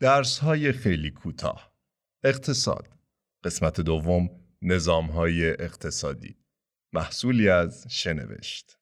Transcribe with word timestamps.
درس 0.00 0.38
های 0.38 0.72
خیلی 0.72 1.10
کوتاه. 1.10 1.72
اقتصاد. 2.24 2.88
قسمت 3.44 3.80
دوم 3.80 4.30
نظام 4.62 5.06
های 5.06 5.50
اقتصادی. 5.50 6.36
محصولی 6.92 7.48
از 7.48 7.86
شنوشت. 7.90 8.78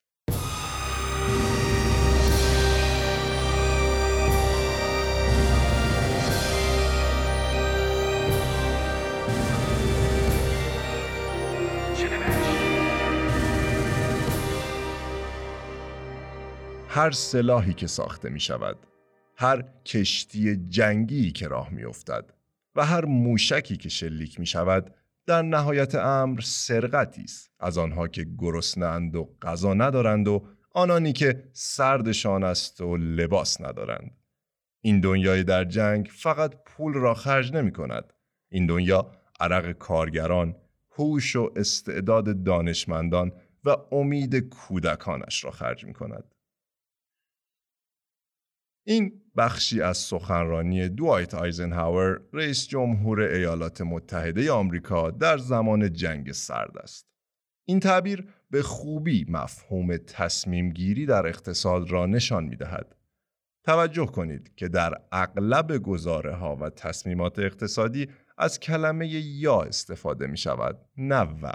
هر 16.88 17.10
سلاحی 17.10 17.74
که 17.74 17.86
ساخته 17.86 18.28
می 18.28 18.40
شود 18.40 18.93
هر 19.36 19.64
کشتی 19.86 20.56
جنگی 20.56 21.32
که 21.32 21.48
راه 21.48 21.70
می 21.70 21.84
افتد 21.84 22.34
و 22.74 22.84
هر 22.84 23.04
موشکی 23.04 23.76
که 23.76 23.88
شلیک 23.88 24.40
می 24.40 24.46
شود 24.46 24.94
در 25.26 25.42
نهایت 25.42 25.94
امر 25.94 26.40
سرقتی 26.40 27.22
است. 27.22 27.50
از 27.60 27.78
آنها 27.78 28.08
که 28.08 28.26
گرسنه‌اند 28.38 29.16
و 29.16 29.36
غذا 29.42 29.74
ندارند 29.74 30.28
و 30.28 30.46
آنانی 30.70 31.12
که 31.12 31.44
سردشان 31.52 32.44
است 32.44 32.80
و 32.80 32.96
لباس 32.96 33.60
ندارند. 33.60 34.10
این 34.80 35.00
دنیای 35.00 35.44
در 35.44 35.64
جنگ 35.64 36.10
فقط 36.12 36.54
پول 36.66 36.94
را 36.94 37.14
خرج 37.14 37.52
نمی 37.52 37.72
کند 37.72 38.12
این 38.48 38.66
دنیا 38.66 39.10
عرق 39.40 39.72
کارگران 39.72 40.56
هوش 40.90 41.36
و 41.36 41.52
استعداد 41.56 42.42
دانشمندان 42.44 43.32
و 43.64 43.76
امید 43.92 44.36
کودکانش 44.36 45.44
را 45.44 45.50
خرج 45.50 45.84
می 45.84 45.92
کند 45.92 46.33
این 48.84 49.20
بخشی 49.36 49.82
از 49.82 49.96
سخنرانی 49.96 50.88
دوایت 50.88 51.34
آیزنهاور 51.34 52.20
رئیس 52.32 52.68
جمهور 52.68 53.20
ایالات 53.20 53.80
متحده 53.80 54.52
آمریکا 54.52 55.10
در 55.10 55.38
زمان 55.38 55.92
جنگ 55.92 56.32
سرد 56.32 56.78
است. 56.78 57.06
این 57.64 57.80
تعبیر 57.80 58.28
به 58.50 58.62
خوبی 58.62 59.26
مفهوم 59.28 59.96
تصمیم 59.96 60.70
گیری 60.70 61.06
در 61.06 61.26
اقتصاد 61.26 61.90
را 61.90 62.06
نشان 62.06 62.44
می 62.44 62.56
دهد. 62.56 62.96
توجه 63.64 64.06
کنید 64.06 64.54
که 64.54 64.68
در 64.68 64.94
اغلب 65.12 65.78
گزاره 65.78 66.34
ها 66.34 66.56
و 66.56 66.70
تصمیمات 66.70 67.38
اقتصادی 67.38 68.08
از 68.38 68.60
کلمه 68.60 69.08
یا 69.16 69.62
استفاده 69.62 70.26
می 70.26 70.36
شود 70.36 70.78
نه 70.96 71.20
و 71.42 71.52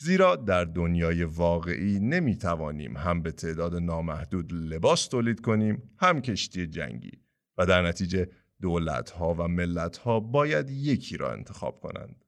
زیرا 0.00 0.36
در 0.36 0.64
دنیای 0.64 1.24
واقعی 1.24 1.98
نمی 2.00 2.36
توانیم 2.36 2.96
هم 2.96 3.22
به 3.22 3.32
تعداد 3.32 3.74
نامحدود 3.74 4.52
لباس 4.52 5.06
تولید 5.06 5.40
کنیم 5.40 5.90
هم 5.96 6.20
کشتی 6.20 6.66
جنگی 6.66 7.12
و 7.58 7.66
در 7.66 7.82
نتیجه 7.82 8.28
دولت 8.60 9.10
ها 9.10 9.34
و 9.34 9.48
ملت 9.48 9.96
ها 9.96 10.20
باید 10.20 10.70
یکی 10.70 11.16
را 11.16 11.32
انتخاب 11.32 11.80
کنند. 11.80 12.24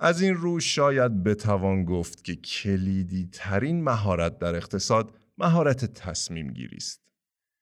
از 0.00 0.22
این 0.22 0.34
رو 0.34 0.60
شاید 0.60 1.22
بتوان 1.22 1.84
گفت 1.84 2.24
که 2.24 2.36
کلیدی 2.36 3.28
ترین 3.32 3.84
مهارت 3.84 4.38
در 4.38 4.54
اقتصاد 4.54 5.14
مهارت 5.38 5.84
تصمیم 5.84 6.52
گیری 6.52 6.76
است. 6.76 7.02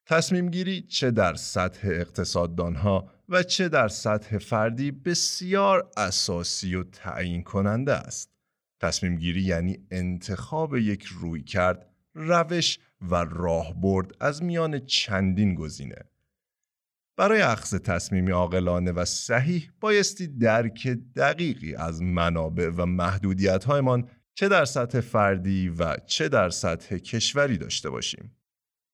تصمیم 0.07 0.51
گیری 0.51 0.83
چه 0.83 1.11
در 1.11 1.35
سطح 1.35 1.89
اقتصاددان 1.89 2.75
ها 2.75 3.11
و 3.29 3.43
چه 3.43 3.69
در 3.69 3.89
سطح 3.89 4.39
فردی 4.39 4.91
بسیار 4.91 5.91
اساسی 5.97 6.75
و 6.75 6.83
تعیین 6.83 7.43
کننده 7.43 7.93
است. 7.93 8.40
تصمیم 8.81 9.17
گیری 9.17 9.43
یعنی 9.43 9.79
انتخاب 9.91 10.77
یک 10.77 11.05
روی 11.05 11.43
کرد، 11.43 11.87
روش 12.15 12.79
و 13.01 13.15
راهبرد 13.15 14.11
از 14.21 14.43
میان 14.43 14.79
چندین 14.79 15.55
گزینه. 15.55 16.05
برای 17.17 17.43
اخذ 17.43 17.75
تصمیمی 17.75 18.31
عاقلانه 18.31 18.93
و 18.93 19.05
صحیح 19.05 19.71
بایستی 19.81 20.27
درک 20.27 20.89
دقیقی 21.17 21.75
از 21.75 22.03
منابع 22.03 22.71
و 22.77 22.87
محدودیت 22.87 23.65
هایمان 23.65 24.09
چه 24.35 24.49
در 24.49 24.65
سطح 24.65 25.01
فردی 25.01 25.69
و 25.69 25.97
چه 26.07 26.29
در 26.29 26.51
سطح 26.51 26.99
کشوری 26.99 27.59
داشته 27.59 27.91
باشیم. 27.91 28.37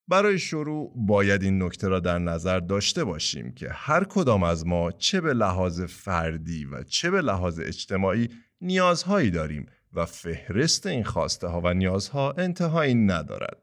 برای 0.08 0.38
شروع 0.38 0.92
باید 0.96 1.42
این 1.42 1.62
نکته 1.62 1.88
را 1.88 2.00
در 2.00 2.18
نظر 2.18 2.60
داشته 2.60 3.04
باشیم 3.04 3.52
که 3.52 3.68
هر 3.70 4.04
کدام 4.04 4.42
از 4.42 4.66
ما 4.66 4.92
چه 4.92 5.20
به 5.20 5.34
لحاظ 5.34 5.80
فردی 5.80 6.64
و 6.64 6.82
چه 6.82 7.10
به 7.10 7.20
لحاظ 7.20 7.60
اجتماعی 7.60 8.28
نیازهایی 8.60 9.30
داریم 9.30 9.66
و 9.92 10.06
فهرست 10.06 10.86
این 10.86 11.04
خواسته 11.04 11.46
ها 11.46 11.60
و 11.64 11.74
نیازها 11.74 12.32
انتهایی 12.32 12.94
ندارد. 12.94 13.62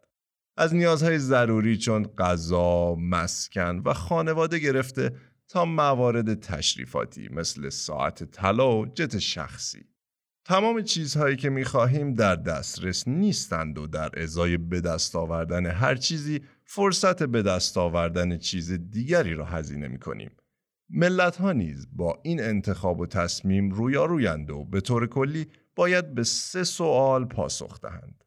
از 0.58 0.76
نیازهای 0.76 1.20
ضروری 1.20 1.78
چون 1.78 2.04
غذا، 2.04 2.96
مسکن 2.96 3.82
و 3.86 3.94
خانواده 3.94 4.60
گرفته 4.60 5.16
تا 5.48 5.66
موارد 5.66 6.40
تشریفاتی 6.40 7.30
مثل 7.32 7.70
ساعت 7.70 8.24
طلا 8.24 8.78
و 8.78 8.86
جت 8.86 9.20
شخصی. 9.20 9.93
تمام 10.46 10.82
چیزهایی 10.82 11.36
که 11.36 11.50
می‌خواهیم 11.50 12.14
در 12.14 12.36
دسترس 12.36 13.08
نیستند 13.08 13.78
و 13.78 13.88
در 13.88 14.10
ازای 14.18 14.58
به 14.58 14.82
دست 14.82 15.16
آوردن 15.16 15.66
هر 15.66 15.96
چیزی 15.96 16.42
فرصت 16.64 17.24
به 17.24 17.42
دست 17.42 17.78
آوردن 17.78 18.38
چیز 18.38 18.72
دیگری 18.72 19.34
را 19.34 19.46
هزینه 19.46 19.88
می‌کنیم. 19.88 20.32
ملت 20.90 21.36
ها 21.36 21.52
نیز 21.52 21.88
با 21.92 22.20
این 22.24 22.44
انتخاب 22.44 23.00
و 23.00 23.06
تصمیم 23.06 23.72
رویارویند 23.72 24.52
و 24.52 24.66
به 24.66 24.82
طور 24.82 25.08
کلی 25.08 25.48
باید 25.76 26.16
به 26.16 26.24
سه 26.24 26.64
سوال 26.64 27.26
پاسخ 27.26 27.82
دهند. 27.82 28.24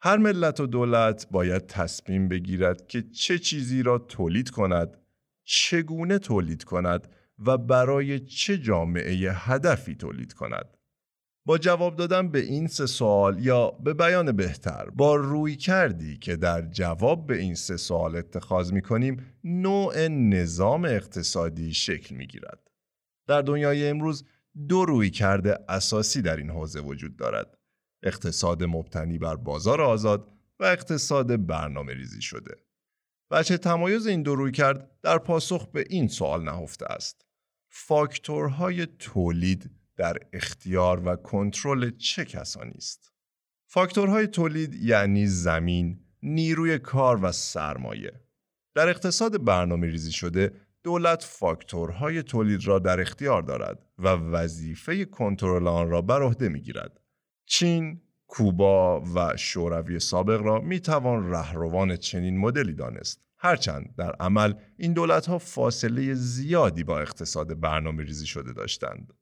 هر 0.00 0.16
ملت 0.16 0.60
و 0.60 0.66
دولت 0.66 1.26
باید 1.30 1.66
تصمیم 1.66 2.28
بگیرد 2.28 2.86
که 2.86 3.02
چه 3.02 3.38
چیزی 3.38 3.82
را 3.82 3.98
تولید 3.98 4.50
کند، 4.50 4.96
چگونه 5.44 6.18
تولید 6.18 6.64
کند 6.64 7.08
و 7.38 7.58
برای 7.58 8.20
چه 8.20 8.58
جامعه 8.58 9.32
هدفی 9.32 9.94
تولید 9.94 10.32
کند. 10.32 10.77
با 11.48 11.58
جواب 11.58 11.96
دادن 11.96 12.28
به 12.28 12.38
این 12.38 12.66
سه 12.66 12.86
سوال 12.86 13.44
یا 13.44 13.70
به 13.70 13.94
بیان 13.94 14.32
بهتر 14.32 14.90
با 14.90 15.16
روی 15.16 15.56
کردی 15.56 16.16
که 16.16 16.36
در 16.36 16.62
جواب 16.62 17.26
به 17.26 17.38
این 17.38 17.54
سه 17.54 17.76
سوال 17.76 18.16
اتخاذ 18.16 18.72
می 18.72 18.82
کنیم 18.82 19.34
نوع 19.44 20.08
نظام 20.08 20.84
اقتصادی 20.84 21.74
شکل 21.74 22.14
می 22.14 22.26
گیرد. 22.26 22.70
در 23.26 23.42
دنیای 23.42 23.88
امروز 23.88 24.24
دو 24.68 24.84
روی 24.84 25.10
کرده 25.10 25.58
اساسی 25.68 26.22
در 26.22 26.36
این 26.36 26.50
حوزه 26.50 26.80
وجود 26.80 27.16
دارد. 27.16 27.58
اقتصاد 28.02 28.64
مبتنی 28.64 29.18
بر 29.18 29.36
بازار 29.36 29.80
آزاد 29.80 30.32
و 30.60 30.64
اقتصاد 30.64 31.46
برنامه 31.46 31.94
ریزی 31.94 32.22
شده. 32.22 32.56
بچه 33.30 33.58
تمایز 33.58 34.06
این 34.06 34.22
دو 34.22 34.34
روی 34.34 34.52
کرد 34.52 34.90
در 35.02 35.18
پاسخ 35.18 35.66
به 35.66 35.84
این 35.90 36.08
سوال 36.08 36.44
نهفته 36.44 36.86
است. 36.86 37.24
فاکتورهای 37.70 38.86
تولید 38.86 39.77
در 39.98 40.18
اختیار 40.32 41.08
و 41.08 41.16
کنترل 41.16 41.90
چه 41.90 42.24
کسانی 42.24 42.74
است؟ 42.76 43.12
فاکتورهای 43.66 44.26
تولید 44.26 44.74
یعنی 44.74 45.26
زمین، 45.26 46.00
نیروی 46.22 46.78
کار 46.78 47.24
و 47.24 47.32
سرمایه. 47.32 48.12
در 48.74 48.88
اقتصاد 48.88 49.44
برنامه 49.44 49.86
ریزی 49.86 50.12
شده 50.12 50.52
دولت 50.82 51.22
فاکتورهای 51.22 52.22
تولید 52.22 52.66
را 52.66 52.78
در 52.78 53.00
اختیار 53.00 53.42
دارد 53.42 53.86
و 53.98 54.08
وظیفه 54.08 55.04
کنترل 55.04 55.68
آن 55.68 55.90
را 55.90 56.02
بر 56.02 56.22
عهده 56.22 56.48
می‌گیرد. 56.48 57.00
چین، 57.46 58.02
کوبا 58.26 59.00
و 59.00 59.36
شوروی 59.36 60.00
سابق 60.00 60.40
را 60.42 60.60
می 60.60 60.80
توان 60.80 61.30
رهروان 61.30 61.96
چنین 61.96 62.38
مدلی 62.38 62.72
دانست. 62.72 63.24
هرچند 63.38 63.94
در 63.98 64.12
عمل 64.20 64.54
این 64.76 64.92
دولت 64.92 65.26
ها 65.26 65.38
فاصله 65.38 66.14
زیادی 66.14 66.84
با 66.84 67.00
اقتصاد 67.00 67.60
برنامه 67.60 68.04
ریزی 68.04 68.26
شده 68.26 68.52
داشتند. 68.52 69.12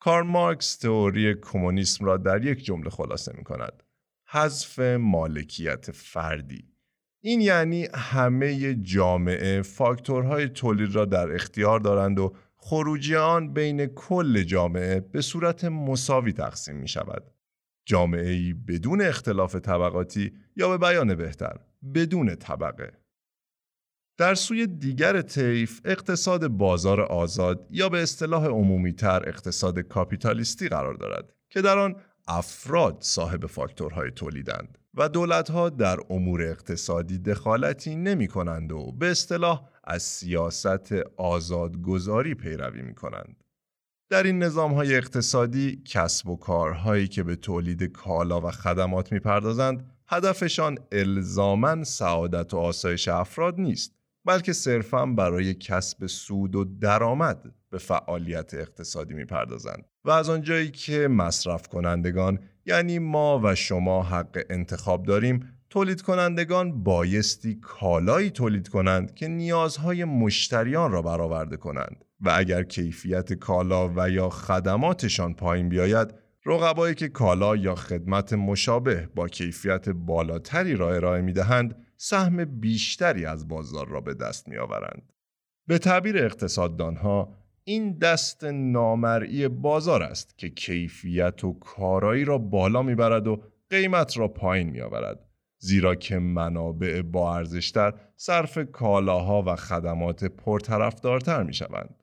کار 0.00 0.22
مارکس 0.22 0.76
تئوری 0.76 1.34
کمونیسم 1.34 2.04
را 2.04 2.16
در 2.16 2.44
یک 2.44 2.64
جمله 2.64 2.90
خلاصه 2.90 3.32
می 3.38 3.44
کند. 3.44 3.82
حذف 4.28 4.78
مالکیت 4.78 5.90
فردی 5.90 6.76
این 7.20 7.40
یعنی 7.40 7.88
همه 7.94 8.74
جامعه 8.74 9.62
فاکتورهای 9.62 10.48
تولید 10.48 10.94
را 10.94 11.04
در 11.04 11.32
اختیار 11.32 11.80
دارند 11.80 12.18
و 12.18 12.34
خروجی 12.56 13.16
آن 13.16 13.52
بین 13.52 13.86
کل 13.86 14.42
جامعه 14.42 15.00
به 15.00 15.20
صورت 15.20 15.64
مساوی 15.64 16.32
تقسیم 16.32 16.76
می 16.76 16.88
شود. 16.88 17.24
جامعه 17.84 18.54
بدون 18.54 19.02
اختلاف 19.02 19.56
طبقاتی 19.56 20.32
یا 20.56 20.68
به 20.68 20.78
بیان 20.78 21.14
بهتر 21.14 21.58
بدون 21.94 22.34
طبقه. 22.34 22.92
در 24.18 24.34
سوی 24.34 24.66
دیگر 24.66 25.22
طیف 25.22 25.80
اقتصاد 25.84 26.48
بازار 26.48 27.00
آزاد 27.00 27.66
یا 27.70 27.88
به 27.88 28.02
اصطلاح 28.02 28.46
عمومی 28.46 28.92
تر 28.92 29.28
اقتصاد 29.28 29.78
کاپیتالیستی 29.78 30.68
قرار 30.68 30.94
دارد 30.94 31.32
که 31.50 31.62
در 31.62 31.78
آن 31.78 31.96
افراد 32.28 32.96
صاحب 33.00 33.46
فاکتورهای 33.46 34.10
تولیدند. 34.10 34.78
و 34.94 35.08
دولتها 35.08 35.68
در 35.68 35.98
امور 36.10 36.42
اقتصادی 36.42 37.18
دخالتی 37.18 37.96
نمی 37.96 38.28
کنند 38.28 38.72
و 38.72 38.92
به 38.92 39.10
اصطلاح 39.10 39.68
از 39.84 40.02
سیاست 40.02 40.92
آزادگذاری 41.16 42.34
پیروی 42.34 42.82
می 42.82 42.94
کنند. 42.94 43.44
در 44.10 44.22
این 44.22 44.42
نظام 44.42 44.74
های 44.74 44.96
اقتصادی 44.96 45.82
کسب 45.84 46.28
و 46.28 46.36
کارهایی 46.36 47.08
که 47.08 47.22
به 47.22 47.36
تولید 47.36 47.84
کالا 47.84 48.40
و 48.40 48.50
خدمات 48.50 49.12
می 49.12 49.18
پردازند 49.18 49.90
هدفشان 50.08 50.78
الزامن 50.92 51.84
سعادت 51.84 52.54
و 52.54 52.58
آسایش 52.58 53.08
افراد 53.08 53.60
نیست 53.60 53.92
بلکه 54.26 54.52
صرفا 54.52 55.06
برای 55.06 55.54
کسب 55.54 56.06
سود 56.06 56.56
و 56.56 56.64
درآمد 56.64 57.52
به 57.70 57.78
فعالیت 57.78 58.54
اقتصادی 58.54 59.14
می‌پردازند 59.14 59.84
و 60.04 60.10
از 60.10 60.30
آنجایی 60.30 60.70
که 60.70 61.08
مصرف 61.08 61.68
کنندگان 61.68 62.38
یعنی 62.66 62.98
ما 62.98 63.40
و 63.44 63.54
شما 63.54 64.02
حق 64.02 64.44
انتخاب 64.50 65.06
داریم 65.06 65.52
تولید 65.70 66.02
کنندگان 66.02 66.82
بایستی 66.82 67.54
کالایی 67.54 68.30
تولید 68.30 68.68
کنند 68.68 69.14
که 69.14 69.28
نیازهای 69.28 70.04
مشتریان 70.04 70.92
را 70.92 71.02
برآورده 71.02 71.56
کنند 71.56 72.04
و 72.20 72.32
اگر 72.36 72.62
کیفیت 72.62 73.32
کالا 73.32 73.92
و 73.96 74.10
یا 74.10 74.28
خدماتشان 74.28 75.34
پایین 75.34 75.68
بیاید 75.68 76.14
رقبایی 76.46 76.94
که 76.94 77.08
کالا 77.08 77.56
یا 77.56 77.74
خدمت 77.74 78.32
مشابه 78.32 79.08
با 79.14 79.28
کیفیت 79.28 79.88
بالاتری 79.88 80.74
را 80.74 80.94
ارائه 80.94 81.22
می 81.22 81.32
دهند 81.32 81.85
سهم 81.96 82.44
بیشتری 82.44 83.26
از 83.26 83.48
بازار 83.48 83.88
را 83.88 84.00
به 84.00 84.14
دست 84.14 84.48
می 84.48 84.56
آورند. 84.56 85.12
به 85.66 85.78
تعبیر 85.78 86.18
اقتصاددانها 86.18 87.34
این 87.64 87.98
دست 87.98 88.44
نامرئی 88.44 89.48
بازار 89.48 90.02
است 90.02 90.38
که 90.38 90.48
کیفیت 90.48 91.44
و 91.44 91.52
کارایی 91.52 92.24
را 92.24 92.38
بالا 92.38 92.82
می‌برد 92.82 93.26
و 93.26 93.42
قیمت 93.70 94.18
را 94.18 94.28
پایین 94.28 94.70
می 94.70 94.80
آورد. 94.80 95.28
زیرا 95.58 95.94
که 95.94 96.18
منابع 96.18 97.02
با 97.02 97.36
ارزشتر 97.36 97.94
صرف 98.16 98.58
کالاها 98.72 99.42
و 99.46 99.56
خدمات 99.56 100.24
پرطرفدارتر 100.24 101.42
می 101.42 101.54
شوند. 101.54 102.02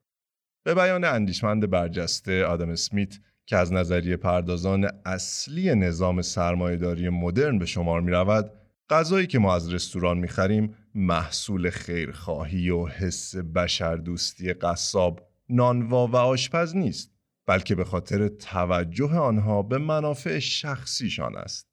به 0.63 0.75
بیان 0.75 1.03
اندیشمند 1.03 1.69
برجسته 1.69 2.45
آدم 2.45 2.69
اسمیت 2.69 3.19
که 3.45 3.57
از 3.57 3.73
نظریه 3.73 4.17
پردازان 4.17 4.89
اصلی 5.05 5.75
نظام 5.75 6.21
سرمایهداری 6.21 7.09
مدرن 7.09 7.59
به 7.59 7.65
شمار 7.65 8.01
می 8.01 8.11
رود، 8.11 8.51
غذایی 8.93 9.27
که 9.27 9.39
ما 9.39 9.55
از 9.55 9.73
رستوران 9.73 10.17
می 10.17 10.27
خریم 10.27 10.75
محصول 10.95 11.69
خیرخواهی 11.69 12.69
و 12.69 12.85
حس 12.85 13.35
بشردوستی 13.35 14.53
قصاب، 14.53 15.27
نانوا 15.49 16.07
و 16.07 16.15
آشپز 16.15 16.75
نیست، 16.75 17.11
بلکه 17.47 17.75
به 17.75 17.83
خاطر 17.83 18.27
توجه 18.27 19.15
آنها 19.15 19.61
به 19.61 19.77
منافع 19.77 20.39
شخصیشان 20.39 21.35
است. 21.35 21.67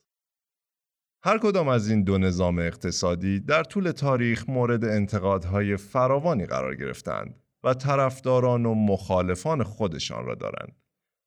هر 1.24 1.38
کدام 1.38 1.68
از 1.68 1.90
این 1.90 2.04
دو 2.04 2.18
نظام 2.18 2.58
اقتصادی 2.58 3.40
در 3.40 3.64
طول 3.64 3.90
تاریخ 3.90 4.48
مورد 4.48 4.84
انتقادهای 4.84 5.76
فراوانی 5.76 6.46
قرار 6.46 6.76
گرفتند 6.76 7.42
و 7.64 7.74
طرفداران 7.74 8.66
و 8.66 8.74
مخالفان 8.74 9.62
خودشان 9.62 10.24
را 10.24 10.34
دارند. 10.34 10.79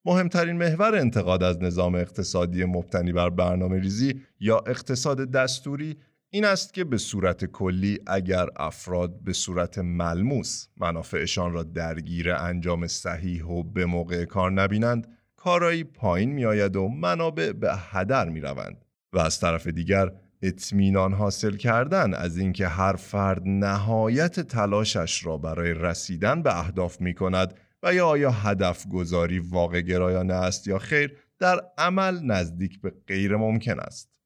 مهمترین 0.06 0.56
محور 0.56 0.94
انتقاد 0.94 1.42
از 1.42 1.62
نظام 1.62 1.94
اقتصادی 1.94 2.64
مبتنی 2.64 3.12
بر 3.12 3.30
برنامه 3.30 3.80
ریزی 3.80 4.20
یا 4.40 4.58
اقتصاد 4.58 5.30
دستوری 5.30 5.96
این 6.30 6.44
است 6.44 6.74
که 6.74 6.84
به 6.84 6.98
صورت 6.98 7.44
کلی 7.44 7.98
اگر 8.06 8.46
افراد 8.56 9.20
به 9.24 9.32
صورت 9.32 9.78
ملموس 9.78 10.66
منافعشان 10.76 11.52
را 11.52 11.62
درگیر 11.62 12.32
انجام 12.32 12.86
صحیح 12.86 13.44
و 13.44 13.62
به 13.62 13.86
موقع 13.86 14.24
کار 14.24 14.52
نبینند 14.52 15.06
کارایی 15.36 15.84
پایین 15.84 16.32
می 16.32 16.44
آید 16.44 16.76
و 16.76 16.88
منابع 16.88 17.52
به 17.52 17.74
هدر 17.76 18.28
می 18.28 18.40
روند 18.40 18.84
و 19.12 19.18
از 19.18 19.40
طرف 19.40 19.66
دیگر 19.66 20.12
اطمینان 20.42 21.12
حاصل 21.12 21.56
کردن 21.56 22.14
از 22.14 22.36
اینکه 22.36 22.68
هر 22.68 22.96
فرد 22.96 23.42
نهایت 23.46 24.40
تلاشش 24.40 25.26
را 25.26 25.38
برای 25.38 25.74
رسیدن 25.74 26.42
به 26.42 26.58
اهداف 26.58 27.00
می 27.00 27.14
کند 27.14 27.54
و 27.84 27.94
یا 27.94 28.06
آیا 28.06 28.30
هدف 28.30 28.86
گذاری 28.88 29.38
واقع 29.38 29.80
گرایانه 29.80 30.34
است 30.34 30.66
یا 30.66 30.78
خیر 30.78 31.16
در 31.38 31.60
عمل 31.78 32.20
نزدیک 32.22 32.80
به 32.80 32.92
غیر 33.06 33.36
ممکن 33.36 33.80
است. 33.80 34.20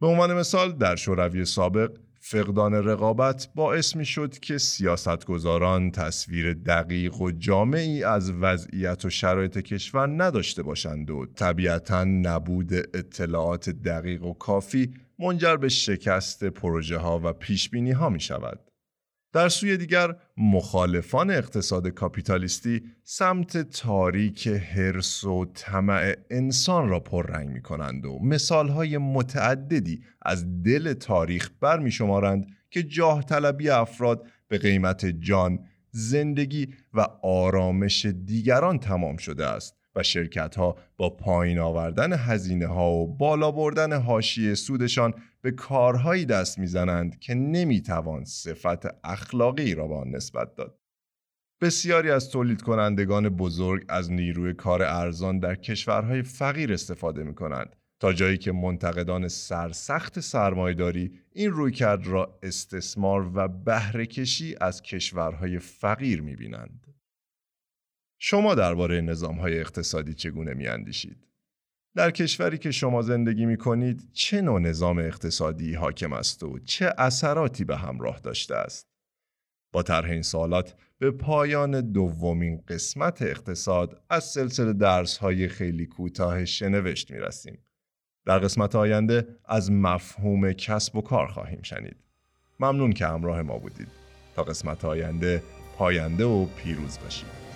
به 0.00 0.06
عنوان 0.06 0.34
مثال 0.34 0.72
در 0.72 0.96
شوروی 0.96 1.44
سابق 1.44 1.90
فقدان 2.20 2.74
رقابت 2.74 3.48
باعث 3.54 3.96
می 3.96 4.04
شد 4.04 4.38
که 4.38 4.58
سیاستگزاران 4.58 5.90
تصویر 5.90 6.54
دقیق 6.54 7.20
و 7.20 7.30
جامعی 7.30 8.04
از 8.04 8.32
وضعیت 8.32 9.04
و 9.04 9.10
شرایط 9.10 9.58
کشور 9.58 10.22
نداشته 10.22 10.62
باشند 10.62 11.10
و 11.10 11.26
طبیعتا 11.26 12.04
نبود 12.04 12.72
اطلاعات 12.72 13.70
دقیق 13.70 14.24
و 14.24 14.34
کافی 14.34 14.94
منجر 15.18 15.56
به 15.56 15.68
شکست 15.68 16.44
پروژه 16.44 16.98
ها 16.98 17.20
و 17.24 17.32
پیش 17.32 17.70
بینی 17.70 17.92
ها 17.92 18.08
می 18.08 18.20
شود. 18.20 18.69
در 19.32 19.48
سوی 19.48 19.76
دیگر 19.76 20.16
مخالفان 20.36 21.30
اقتصاد 21.30 21.88
کاپیتالیستی 21.88 22.82
سمت 23.04 23.70
تاریک 23.70 24.48
حرس 24.48 25.24
و 25.24 25.44
طمع 25.54 26.14
انسان 26.30 26.88
را 26.88 27.00
پررنگ 27.00 27.48
می 27.48 27.62
کنند 27.62 28.04
و 28.04 28.18
مثالهای 28.22 28.98
متعددی 28.98 30.02
از 30.22 30.62
دل 30.62 30.92
تاریخ 30.92 31.50
برمی 31.60 31.90
شمارند 31.90 32.46
که 32.70 32.82
جاه 32.82 33.24
طلبی 33.24 33.68
افراد 33.68 34.26
به 34.48 34.58
قیمت 34.58 35.06
جان، 35.06 35.58
زندگی 35.90 36.74
و 36.94 37.00
آرامش 37.22 38.06
دیگران 38.06 38.78
تمام 38.78 39.16
شده 39.16 39.46
است. 39.46 39.79
و 39.94 40.02
شرکت 40.02 40.54
ها 40.56 40.76
با 40.96 41.10
پایین 41.10 41.58
آوردن 41.58 42.12
هزینه 42.12 42.66
ها 42.66 42.90
و 42.90 43.16
بالا 43.16 43.50
بردن 43.50 44.00
حاشیه 44.00 44.54
سودشان 44.54 45.14
به 45.42 45.50
کارهایی 45.50 46.24
دست 46.24 46.58
می‌زنند 46.58 47.18
که 47.18 47.34
نمی‌توان 47.34 48.24
صفت 48.24 49.04
اخلاقی 49.04 49.74
را 49.74 49.88
به 49.88 50.10
نسبت 50.10 50.54
داد. 50.54 50.80
بسیاری 51.62 52.10
از 52.10 52.30
تولید 52.30 52.62
کنندگان 52.62 53.28
بزرگ 53.28 53.84
از 53.88 54.12
نیروی 54.12 54.54
کار 54.54 54.82
ارزان 54.82 55.38
در 55.38 55.54
کشورهای 55.54 56.22
فقیر 56.22 56.72
استفاده 56.72 57.22
می 57.22 57.34
کنند 57.34 57.76
تا 58.00 58.12
جایی 58.12 58.38
که 58.38 58.52
منتقدان 58.52 59.28
سرسخت 59.28 60.20
سرمایداری 60.20 61.12
این 61.32 61.50
رویکرد 61.50 62.06
را 62.06 62.38
استثمار 62.42 63.30
و 63.34 63.48
بهرهکشی 63.48 64.56
از 64.60 64.82
کشورهای 64.82 65.58
فقیر 65.58 66.22
می 66.22 66.36
بینند. 66.36 66.86
شما 68.22 68.54
درباره 68.54 69.16
های 69.40 69.60
اقتصادی 69.60 70.14
چگونه 70.14 70.54
می 70.54 70.66
اندیشید؟ 70.66 71.26
در 71.96 72.10
کشوری 72.10 72.58
که 72.58 72.70
شما 72.70 73.02
زندگی 73.02 73.46
می 73.46 73.56
کنید 73.56 74.08
چه 74.12 74.40
نوع 74.40 74.60
نظام 74.60 74.98
اقتصادی 74.98 75.74
حاکم 75.74 76.12
است 76.12 76.42
و 76.42 76.58
چه 76.58 76.92
اثراتی 76.98 77.64
به 77.64 77.76
همراه 77.76 78.20
داشته 78.20 78.54
است؟ 78.54 78.86
با 79.72 79.82
طرح 79.82 80.10
این 80.10 80.22
سوالات 80.22 80.74
به 80.98 81.10
پایان 81.10 81.92
دومین 81.92 82.62
قسمت 82.68 83.22
اقتصاد 83.22 84.02
از 84.10 84.24
سلسله 84.24 84.72
درس 84.72 85.16
های 85.16 85.48
خیلی 85.48 85.86
کوتاه 85.86 86.44
شنوشت 86.44 87.10
می 87.10 87.18
رسیم. 87.18 87.58
در 88.26 88.38
قسمت 88.38 88.74
آینده 88.74 89.28
از 89.44 89.70
مفهوم 89.72 90.52
کسب 90.52 90.96
و 90.96 91.00
کار 91.00 91.26
خواهیم 91.26 91.62
شنید. 91.62 91.96
ممنون 92.60 92.92
که 92.92 93.06
همراه 93.06 93.42
ما 93.42 93.58
بودید. 93.58 93.88
تا 94.34 94.42
قسمت 94.42 94.84
آینده 94.84 95.42
پاینده 95.76 96.24
و 96.24 96.46
پیروز 96.46 96.98
باشید. 96.98 97.49